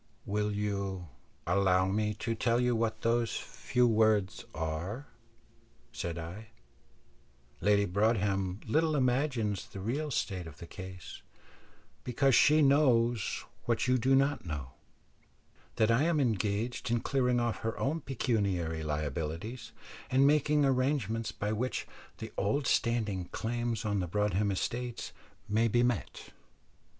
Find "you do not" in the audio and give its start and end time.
13.87-14.43